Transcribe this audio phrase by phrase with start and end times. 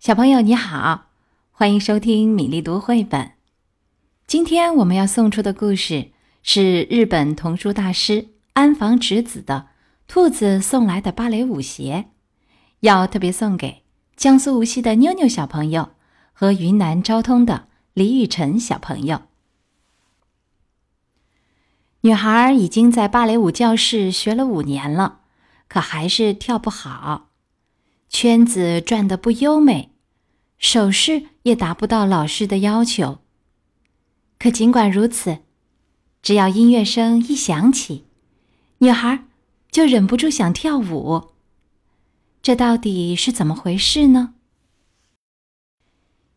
[0.00, 1.10] 小朋友你好，
[1.50, 3.32] 欢迎收听米粒读绘本。
[4.26, 9.68] 今天我们要送出的故事是日本童书大师安房直子的
[10.10, 12.06] 《兔子送来的芭蕾舞鞋》，
[12.80, 13.82] 要特别送给
[14.16, 15.90] 江苏无锡的妞妞小朋友
[16.32, 19.24] 和云南昭通的李雨辰小朋友。
[22.00, 25.20] 女孩已经在芭蕾舞教室学了五年了，
[25.68, 27.29] 可还是跳不好，
[28.10, 29.92] 圈子转得不优美。
[30.58, 33.20] 手势也达不到老师的要求。
[34.38, 35.38] 可尽管如此，
[36.20, 38.04] 只要音乐声一响起，
[38.78, 39.24] 女孩
[39.70, 41.30] 就忍不住想跳舞。
[42.42, 44.34] 这到底是怎么回事呢？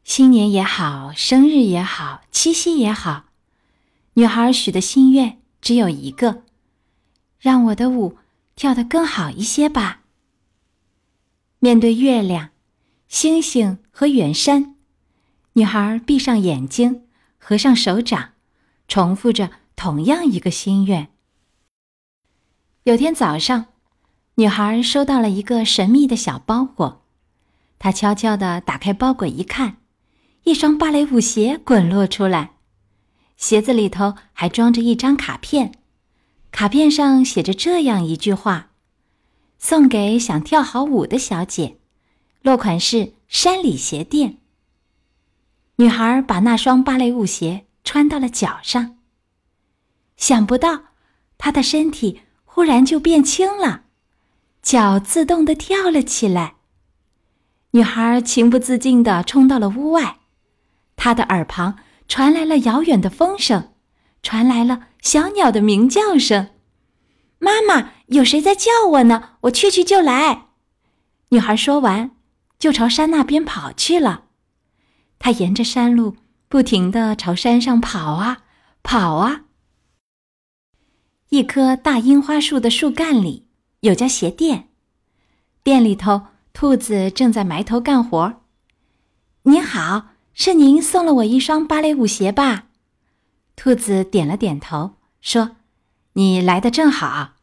[0.06, 3.26] 新年也好，生日也好，七夕也好，
[4.14, 6.44] 女孩许的心愿只有一个：
[7.40, 8.18] 让我的舞
[8.56, 10.03] 跳得更好一些吧。
[11.64, 12.50] 面对月亮。
[13.08, 14.76] 星星和远山，
[15.54, 17.04] 女孩闭上眼睛，
[17.38, 18.32] 合上手掌，
[18.90, 21.08] 重复着同样一个心愿。
[22.84, 23.68] 有天早上，
[24.36, 27.06] 女孩收到了一个神秘的小包裹，
[27.80, 29.78] 她悄悄地打开包裹一看，
[30.44, 32.56] 一双芭蕾舞鞋滚落出来，
[33.38, 35.72] 鞋子里头还装着一张卡片，
[36.52, 38.72] 卡片上写着这样一句话
[39.64, 41.78] ：“送给想跳好舞的小姐。”
[42.44, 44.40] 落款是山里鞋店。
[45.78, 48.98] 女孩把那双芭蕾舞鞋穿到了脚上。
[50.18, 50.84] 想不到，
[51.38, 53.84] 她的身体忽然就变轻了，
[54.62, 56.56] 脚自动的跳了起来。
[57.72, 60.20] 女孩情不自禁的冲到了屋外，
[60.98, 61.78] 她的耳旁
[62.10, 63.72] 传来了遥远的风声，
[64.22, 66.50] 传来了小鸟的鸣叫声。
[67.44, 69.32] 妈妈，有谁在叫我呢？
[69.42, 70.48] 我去去就来。
[71.30, 72.12] 女孩说完。
[72.60, 74.28] 就朝山那边跑去了。
[75.20, 76.16] 她沿着山路
[76.48, 78.44] 不停地朝山上跑啊
[78.82, 79.42] 跑啊。
[81.28, 83.50] 一棵大樱花树的树干里
[83.82, 84.70] 有家鞋店，
[85.62, 88.42] 店里头兔子正在埋头干活。
[89.42, 92.68] 您好，是您送了我一双芭蕾舞鞋吧？
[93.58, 95.58] 兔子点了点头，说
[96.14, 97.34] ：“你来的正好。”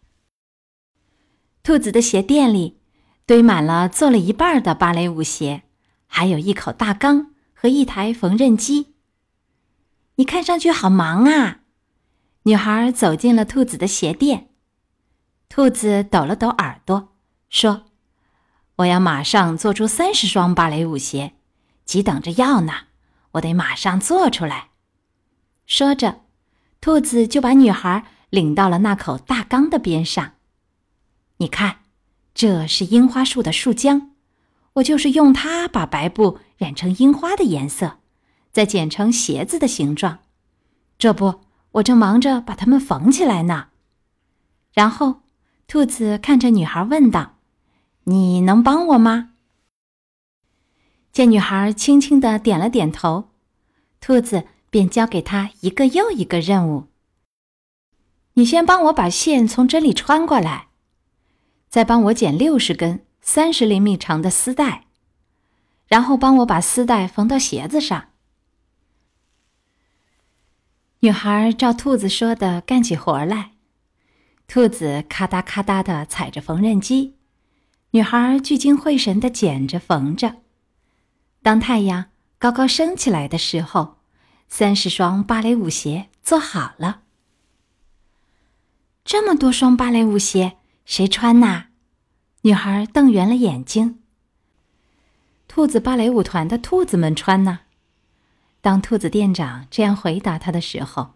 [1.62, 2.78] 兔子的鞋店里。
[3.26, 5.62] 堆满了做了一半的芭蕾舞鞋，
[6.08, 8.94] 还有一口大缸和一台缝纫机。
[10.16, 11.60] 你看上去好忙啊！
[12.42, 14.48] 女孩走进了兔子的鞋店，
[15.48, 17.12] 兔子抖了抖耳朵，
[17.48, 17.84] 说
[18.78, 21.34] ：“我要马上做出三十双芭蕾舞鞋，
[21.84, 22.72] 急等着要呢，
[23.30, 24.70] 我得马上做出来。”
[25.68, 26.22] 说着，
[26.80, 30.32] 兔子就把女孩领到了那口大缸的边上。
[31.36, 31.76] 你看。
[32.32, 34.10] 这是樱花树的树浆，
[34.74, 37.98] 我就是用它把白布染成樱花的颜色，
[38.52, 40.20] 再剪成鞋子的形状。
[40.96, 41.40] 这不，
[41.72, 43.66] 我正忙着把它们缝起来呢。
[44.72, 45.22] 然后，
[45.66, 47.34] 兔子看着女孩问道
[48.04, 49.32] ：“你能帮我吗？”
[51.12, 53.30] 见女孩轻轻的点了点头，
[54.00, 56.86] 兔子便交给她一个又一个任务
[58.40, 60.68] ：“你先帮我把线从这里穿过来。”
[61.68, 64.86] 再帮我剪六十根三十厘米长的丝带，
[65.86, 68.08] 然后帮我把丝带缝到鞋子上。
[71.00, 73.52] 女孩照兔子说的干起活来，
[74.48, 77.16] 兔子咔嗒咔嗒的踩着缝纫机，
[77.90, 80.36] 女孩聚精会神的剪着缝着。
[81.42, 82.06] 当太阳
[82.38, 83.98] 高高升起来的时候，
[84.48, 87.02] 三十双芭蕾舞鞋做好了。
[89.04, 90.58] 这么多双芭蕾舞鞋。
[90.86, 91.66] 谁穿呐？
[92.42, 94.00] 女孩瞪圆了眼睛。
[95.46, 97.60] 兔子芭蕾舞团的兔子们穿呢。
[98.60, 101.14] 当兔子店长这样回答他的时候，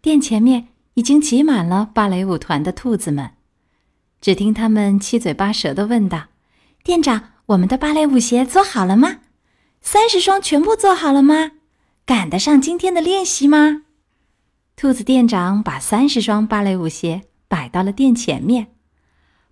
[0.00, 3.32] 店前面已经挤满了芭蕾舞团的兔子们。
[4.20, 6.26] 只听他们七嘴八舌的问道
[6.84, 9.18] ：“店长，我们的芭蕾舞鞋做好了吗？
[9.80, 11.52] 三十双全部做好了吗？
[12.06, 13.82] 赶得上今天的练习吗？”
[14.80, 18.68] 兔子店长把三十双芭蕾舞鞋摆到了店前面。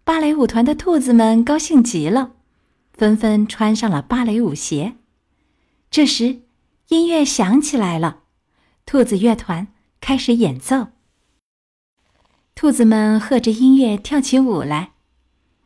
[0.05, 2.35] 芭蕾舞团的兔子们高兴极了，
[2.93, 4.95] 纷纷穿上了芭蕾舞鞋。
[5.91, 6.43] 这时，
[6.91, 8.21] 音乐响起来了，
[8.87, 9.67] 兔子乐团
[10.01, 10.91] 开始演奏。
[12.55, 14.93] 兔子们和着音乐跳起舞来。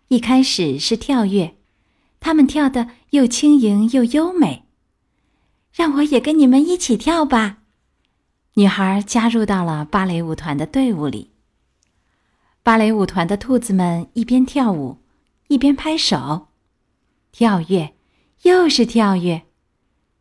[0.08, 1.54] 一开始是跳跃，
[2.18, 4.64] 他们跳的又轻盈又优美。
[5.70, 7.58] 让我也跟你们一起跳吧！
[8.60, 11.30] 女孩加入到了芭蕾舞团的队伍里。
[12.62, 14.98] 芭蕾舞团的兔子们一边跳舞，
[15.48, 16.48] 一边拍手，
[17.32, 17.94] 跳跃，
[18.42, 19.44] 又是跳跃，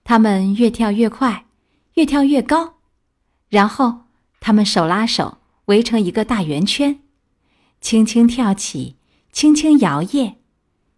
[0.05, 1.47] 他们越跳越快，
[1.95, 2.75] 越跳越高，
[3.49, 4.03] 然后
[4.39, 7.01] 他们手拉手围成一个大圆圈，
[7.81, 8.95] 轻轻跳起，
[9.33, 10.35] 轻轻摇曳，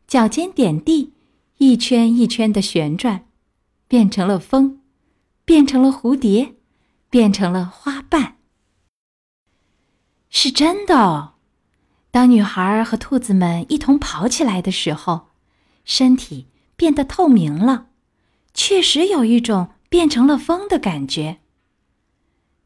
[0.05, 1.13] 脚尖点地，
[1.57, 3.25] 一圈一圈的旋转，
[3.87, 4.81] 变成了风，
[5.43, 6.53] 变成了蝴蝶，
[7.11, 8.37] 变成了花瓣。
[10.31, 11.33] 是真的哦！
[12.09, 15.27] 当女孩和兔子们一同跑起来的时候，
[15.85, 17.87] 身体变得透明了，
[18.53, 21.41] 确实有一种变成了风的感觉。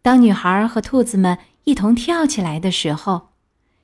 [0.04, 3.30] 当女孩和兔子们一同跳起来的时候，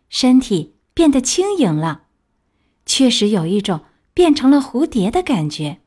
[0.09, 2.03] 身体变得轻盈了，
[2.85, 3.81] 确实有一种
[4.13, 5.81] 变成了蝴蝶的感觉。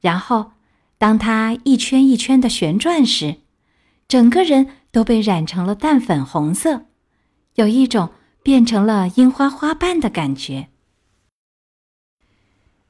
[0.00, 0.52] 然后，
[0.98, 3.42] 当它一圈一圈的旋转时，
[4.08, 4.68] 整个人。
[4.96, 6.86] 都被染成了淡粉红色，
[7.56, 8.12] 有一种
[8.42, 10.68] 变成了樱花花瓣的感觉。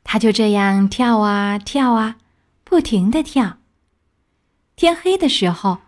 [0.05, 2.19] 他就这样跳啊跳啊，
[2.63, 3.59] 不停的跳。
[4.77, 5.79] 天黑的时候，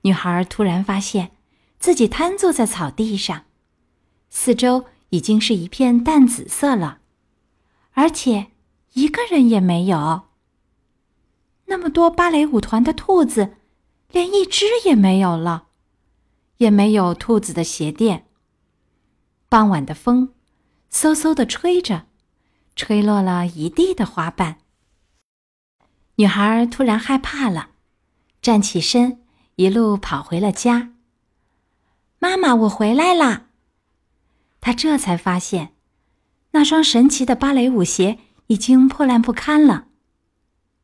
[0.00, 1.32] 女孩突然发现
[1.78, 3.44] 自己瘫坐在草地上，
[4.30, 7.00] 四周已经是一片淡紫色了，
[7.92, 8.46] 而且
[8.94, 10.29] 一个人也没有。
[11.70, 13.56] 那么多芭蕾舞团的兔子。
[14.12, 15.68] 连一只也没有了，
[16.56, 18.26] 也没有兔子的鞋垫。
[19.48, 20.30] 傍晚的风，
[20.90, 22.06] 嗖嗖的吹着，
[22.74, 24.58] 吹落了一地的花瓣。
[26.16, 27.70] 女孩突然害怕了，
[28.42, 29.22] 站起身，
[29.54, 30.90] 一路跑回了家。
[32.18, 33.46] 妈妈，我回来啦！
[34.60, 35.76] 她这才发现，
[36.50, 38.18] 那双神奇的芭蕾舞鞋
[38.48, 39.86] 已经破烂不堪了。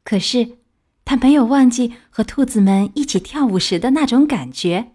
[0.05, 0.59] 可是。
[1.07, 4.93] 他没有忘记和兔子们一起跳舞时的那种感觉。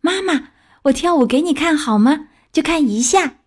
[0.00, 0.52] 妈妈，
[0.84, 2.28] 我跳舞给你看好吗？
[2.52, 3.38] 就看一下。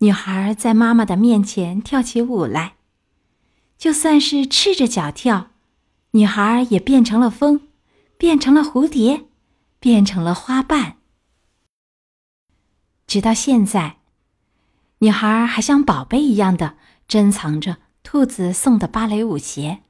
[0.00, 2.74] 女孩在妈妈的面前跳起舞来，
[3.78, 5.52] 就算是赤着脚跳，
[6.10, 7.62] 女孩也变成了风，
[8.18, 9.24] 变成了蝴蝶，
[9.80, 10.98] 变成了花瓣。
[13.06, 13.96] 直到现在，
[14.98, 16.76] 女孩还像宝贝一样的
[17.08, 19.80] 珍藏着兔子送的芭蕾舞鞋。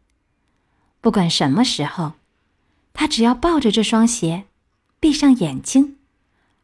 [1.00, 2.15] 不管什么时候，
[2.93, 4.47] 他只要抱着这双鞋，
[4.99, 5.97] 闭上眼睛，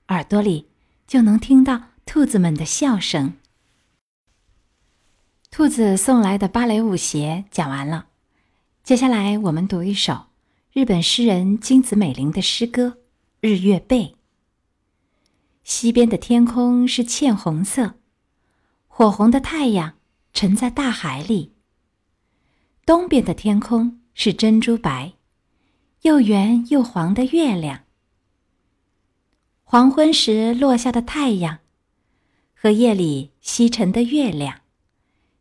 [0.08, 0.68] 耳朵里
[1.06, 3.34] 就能听到兔子们的笑声。
[5.50, 8.06] 兔子送来的芭蕾舞鞋讲完了，
[8.82, 10.26] 接下来我们读一首
[10.72, 12.88] 日本诗人金子美玲的诗歌
[13.40, 13.98] 《日月背》。
[15.62, 17.94] 西边的天空是茜红色，
[18.88, 19.94] 火红的太阳
[20.32, 21.54] 沉在大海里。
[22.84, 24.00] 东边的天空。
[24.14, 25.12] 是珍珠白，
[26.02, 27.84] 又圆又黄的月亮。
[29.64, 31.58] 黄昏时落下的太阳，
[32.54, 34.60] 和夜里西沉的月亮，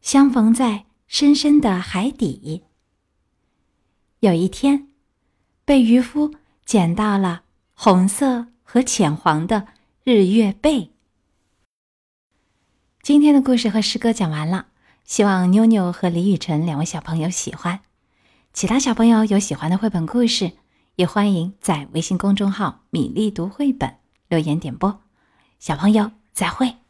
[0.02, 2.64] 相逢在深深的海底。
[4.22, 4.90] 有一天，
[5.64, 6.34] 被渔夫
[6.66, 7.44] 捡到了
[7.74, 9.68] 红色和浅黄的
[10.04, 10.92] 日月贝。
[13.04, 14.68] 今天的故事和诗歌讲完了，
[15.04, 17.82] 希望妞妞和李雨辰两位小朋友喜欢。
[18.54, 20.52] 其他小朋友有喜欢的绘本故事，
[20.96, 23.96] 也欢迎在微信公众号“米粒读绘本”
[24.30, 25.02] 留言点播。
[25.58, 26.83] 小朋友，再会。